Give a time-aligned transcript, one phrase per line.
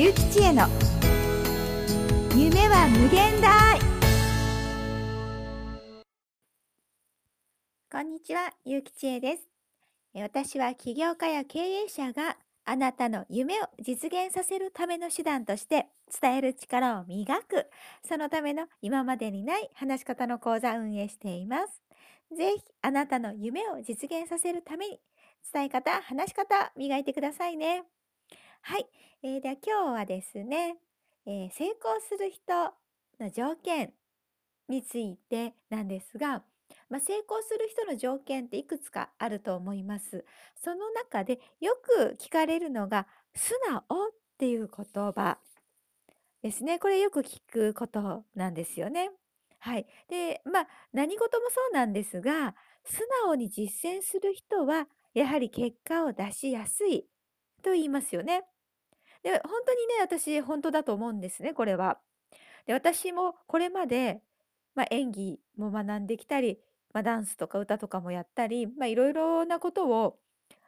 [0.00, 0.68] ゆうきちへの
[2.32, 3.80] 夢は無限大
[7.90, 9.48] こんにちは、ゆうきちえです。
[10.14, 15.88] え私は起業家や経営者があなたの夢を実現させるための手段として
[16.22, 17.66] 伝える力を磨く、
[18.08, 21.82] そのための今までにない話し方の講座を運営しています。
[22.36, 25.00] ぜひあなたの夢を実現させるために
[25.52, 27.82] 伝え方、話し方磨いてくださいね。
[28.60, 28.86] はい、
[29.22, 30.76] えー、では今日はですね、
[31.26, 32.74] えー成功する人
[33.20, 33.92] の条件
[34.68, 36.42] についてなんですが、
[36.90, 40.24] まあ、成功する人の条件っていくつかあると思います。
[40.62, 45.38] その中でよく聞かれるのが素直っていう言葉
[46.42, 46.78] ですね。
[46.78, 49.10] これよく聞くことなんですよね。
[49.58, 49.86] はい。
[50.08, 57.06] で、まあ何事もそうなんですが、素直に実践する人はやはり結果を出しやすい
[57.62, 58.44] と言いますよね。
[59.22, 61.98] で、本当にね、私本当だと思うんですね、これは。
[62.66, 64.20] で、私もこれまで、
[64.74, 66.58] まあ、演技も学んできたり、
[66.92, 70.18] まあ、ダンスとか歌とかもやったり、まあ、いろいろなことを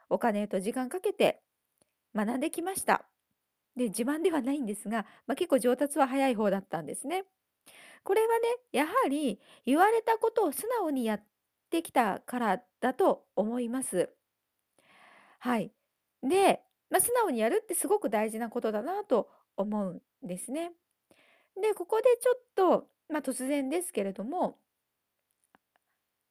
[0.08, 1.40] お金と時間かけて
[2.14, 3.06] 学んできました。
[3.76, 7.24] で、自慢ではないんですが、まあ、結構上達は早い方だったんですね。
[8.02, 11.22] これはね、やはり言われたことを素直にやっ
[11.70, 14.10] てきたからだと思います。
[15.38, 15.72] はい。
[16.22, 20.72] で、ま、素直にやるってすごく大事なことだなと思うんですね。
[21.60, 24.58] で、ここでちょっと、ま、突然ですけれども、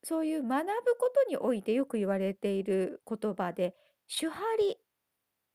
[0.03, 3.75] そういう学ぶことにおいてよく言われている言葉で、
[4.07, 4.77] 手張り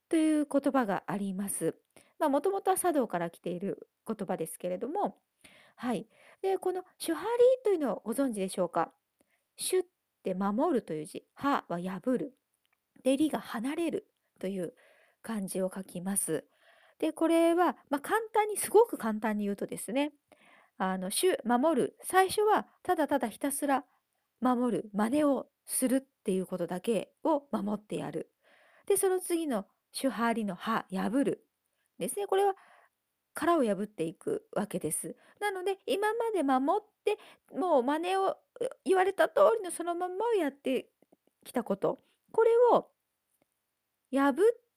[0.08, 1.76] という言葉があります。
[2.18, 5.18] まあ、もともとは茶道から来ている言葉ですけれども、
[5.76, 6.08] はい。
[6.42, 7.28] で、この手張り
[7.64, 8.92] というのをご存知でしょうか？
[9.56, 9.84] 手っ
[10.22, 12.34] て守るという字、歯は破る。
[13.04, 14.08] で、りが離れる
[14.40, 14.74] という
[15.24, 16.44] 漢字を書きます。
[17.00, 20.12] で、これは、まあ、簡単に、すごく簡単に言うとですね、
[20.78, 21.96] あの、手、守る。
[22.02, 23.84] 最初は、ただただひたすら
[24.40, 28.30] 守る、真似をするっていうことだけを守ってやる。
[28.86, 29.66] で、その次の
[29.98, 31.46] 手張りの歯、破る。
[31.98, 32.26] ですね。
[32.26, 32.54] これは
[33.34, 35.16] 殻を破っていくわけです。
[35.40, 37.18] なので、今まで守って、
[37.56, 38.36] もう真似を
[38.84, 40.88] 言われた通りのそのまんまをやって
[41.44, 42.00] きたこと。
[42.32, 42.88] これを
[44.12, 44.34] 破っ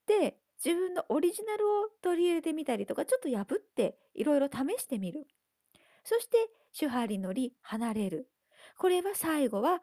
[0.07, 5.27] て自分のオリジナルを取り入れてみたりとか、ちょっと破っていろいろ試してみる。
[6.03, 6.37] そして、
[6.77, 8.29] 手張りのり、離れる。
[8.77, 9.81] これは最後は、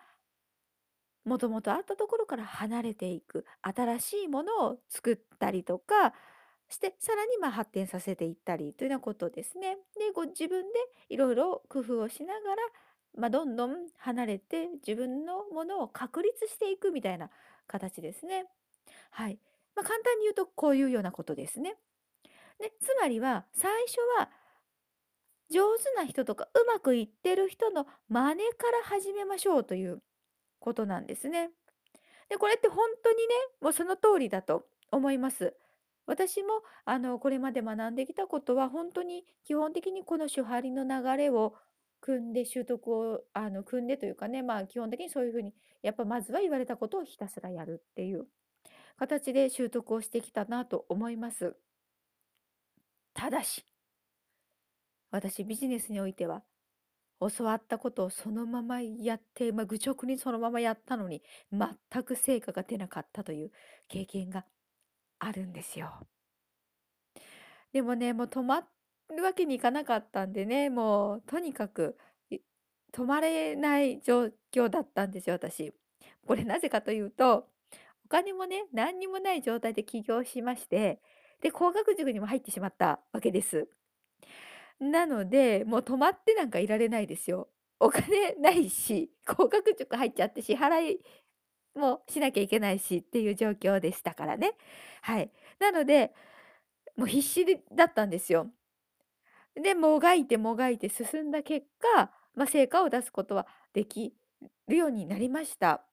[1.25, 3.47] もともとあったところから離れていく。
[3.63, 6.13] 新しいものを作ったりとか
[6.69, 9.77] して、さらにま発展させていったりというようなことですね。
[9.99, 12.63] で、ご自分でいろいろ工夫をしながら、
[13.17, 17.31] まあ、どんどん離れて自分のものを確立していくみたいな
[17.69, 18.47] 形ですね。
[19.11, 19.39] はい。
[19.77, 21.77] まあ、簡単に言うとこういうようなことですね。
[22.59, 24.31] で、つまりは最初は
[25.51, 30.03] 上手な人とかうまくいってる人の真似から始めましょうという
[30.59, 31.51] ことなんですね。
[32.29, 35.55] で、これって本当にね、もうその通りだと思います。
[36.07, 41.55] 私もあのこれまで学んできたことは本当に基本的にこの手張りの流れを
[42.01, 48.27] 組んで習得をあの組んでというかね、まあ基本的にそういうふうにやっぱまずは言われたことをひたすらやるっていう
[48.97, 51.57] 形で習得をしてきたなと思います。
[53.15, 53.65] ただし、
[55.11, 56.43] 私ビジネスにおいては
[57.21, 61.23] 教わったことをそのままやって、まあ、愚直にそのままやったのに
[61.53, 63.53] 全く成果が出なかったという
[63.89, 64.45] 経験が
[65.19, 66.07] あるんですよ。
[67.73, 68.67] でもね、もう止ま
[69.17, 71.97] るわけにいかなかったんでね、もうとにかく
[72.93, 75.73] 止まれない状況だったんですよ、私。
[76.27, 77.49] これなぜかというと、
[78.15, 81.01] 金もね、何にもない状態で起業しまして、
[81.43, 83.69] で、工学塾にも入ってしまったわけです。
[84.81, 87.49] なので、もう止まってなんかいられないですよ。
[87.81, 91.01] お金ないし、工学塾入っちゃって支払い
[91.75, 94.53] もしなきゃいけないしっていう状況でしたからね。
[95.03, 95.31] はい。
[95.59, 96.13] なので、
[96.97, 98.49] もう必死だったんですよ。
[99.57, 104.15] で、もがいてもがいて進んだ結果、まあ、成果を出すことはでき
[104.69, 105.85] るようになりました。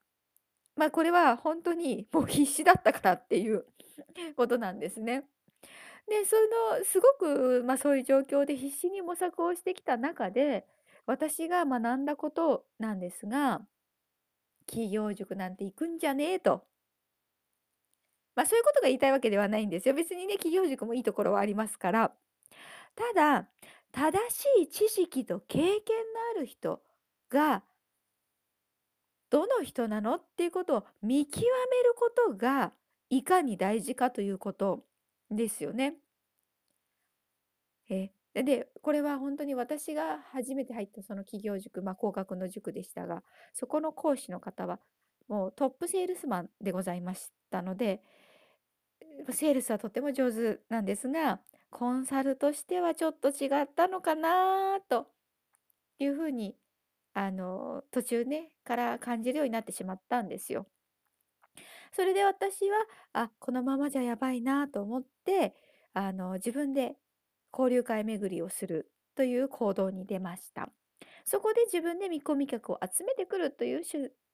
[0.76, 3.66] まあ、これは本当にもう必死だったからっていう
[4.36, 5.24] ことなんですね。
[6.08, 6.36] で、そ
[6.78, 10.66] のすごく、まあ、そういう状況で必死に模索をしてきた中で、
[11.06, 13.66] 私が学んだことなんですが、
[14.66, 16.66] 企業塾なんて行くんじゃねえと。
[18.34, 19.94] まあ、そういうことが言いたいわけではないんですよ。
[19.94, 22.12] 別にね、企業塾もいいところはありますから。
[22.94, 23.48] ただ、
[23.92, 26.82] 正しい知識と経験のある人
[27.28, 27.62] が、
[29.32, 31.48] どの人なのっていうことを見極め
[31.84, 32.74] ることが、
[33.10, 34.84] いかに大事かということ
[35.30, 35.96] ですよね。
[37.90, 44.80] え、で、これはほんとに私が初めて入ったその企業塾、ま、高額の塾でしたが、そこの講師の方は、
[45.28, 48.02] もうトップセールスマンでございましたので、
[49.32, 51.40] セールスはとても上手なんですが、
[51.70, 55.08] コンサルとしてはちょっと違ったのかなと
[55.98, 56.56] いう風に、
[57.14, 60.66] あの、途中ね、から感じるようになってしまったんですよ。
[61.92, 62.76] それで私は、
[63.12, 65.54] あ、このままじゃやばいなと思って、
[65.94, 66.96] あの、自分で
[67.52, 70.70] 交流会巡りをするという行動に出ました。
[71.24, 73.82] そこで自分で見込み客を集めてくるという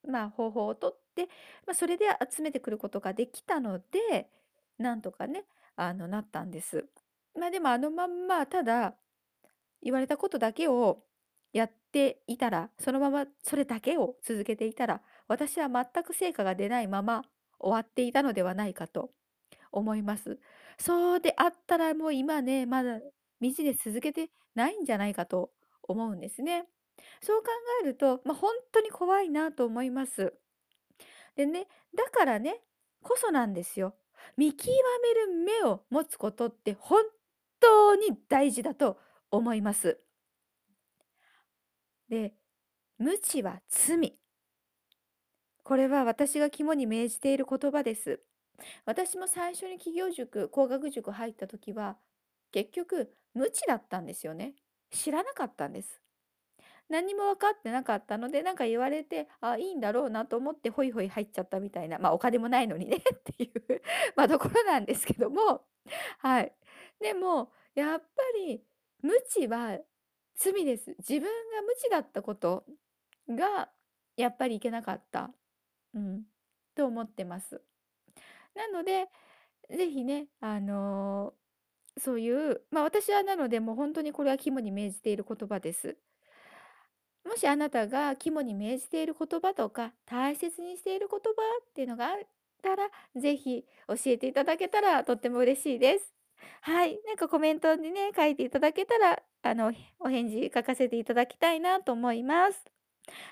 [0.09, 1.29] まあ、方法をとって、
[1.67, 4.31] ま、それで集めてくることができたので、
[4.79, 5.45] なんとかね、
[5.77, 6.87] あの、なったんです。
[7.39, 8.95] ま、でもあのまんま、ただ、
[9.83, 11.05] 言われたことだけを
[11.59, 17.23] やっていたら、そのままそれだけを続けていたら、私は全く成果が出ないまま
[17.59, 19.11] 終わっていたのではないかと
[19.73, 20.39] 思います。
[20.79, 23.01] そうであったらもう今ね、まだ
[23.41, 25.53] ビジネス続けてないんじゃないかと
[25.83, 26.67] 思うんですね。
[27.23, 27.49] そう考
[27.83, 30.35] えると、ま、ほんとに怖いなと思います。
[31.37, 31.67] でね、
[31.97, 32.61] だからね、
[33.03, 33.95] こそなんですよ。
[34.37, 34.69] 見極
[35.03, 37.03] める目を持つことって本
[37.61, 38.99] 当に大事だと
[39.31, 40.01] 思います。
[42.09, 42.35] で、
[42.99, 44.19] 無知は罪。
[45.65, 48.21] これは私が肝に銘じている言葉です。
[48.87, 51.99] 私も最初に企業塾、高額塾入った時は、
[52.53, 54.55] 結局無知だったんですよね。
[54.91, 56.01] 知らなかったんです。
[56.89, 63.83] 何も分かってなかったので、なんか言われて、あ、いいんだろうなと思ってホイホイ入っちゃったみたいな、まあ、お金もないのにね っていう
[64.17, 65.65] ま、ところなんですけども、
[66.19, 66.55] はい。
[67.01, 68.07] でも、やっぱ
[68.39, 68.63] り
[69.03, 69.79] 無知は
[70.39, 70.95] 罪です。
[70.99, 72.65] 自分が無知だったこと
[73.29, 73.71] が、
[74.17, 75.31] やっぱりいけなかった。
[75.95, 76.25] うん、
[76.77, 77.63] と思ってます。
[78.55, 79.09] なので、
[79.71, 81.35] 是非ね、あの、
[81.99, 85.99] そういう、ま、私はなので、もうほんとにこれは肝に銘じている言葉です。
[87.25, 91.31] もしあなたが肝に銘じている言葉とか、大切にしている言葉
[91.63, 92.19] っていうのがあっ
[92.63, 96.13] たら、是非教えていただけたらとっても嬉しいです。
[96.63, 102.65] はい、なんかコメントにね、書いていただけたら、あの、お返事書かせていただきたいなと思います。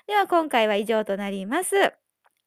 [0.07, 1.75] では今回は以上となります。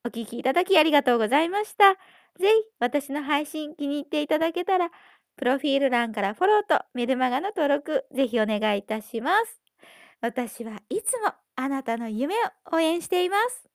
[0.05, 1.97] お聞きいただきありがとうございました。
[2.39, 4.91] 是非私の配信気に入っていただけたら、
[5.37, 9.61] プロフィール欄からフォローとメルマガの登録、是非お願いいたします。
[10.21, 12.39] 私はいつもあなたの夢を
[12.73, 13.70] 応援しています。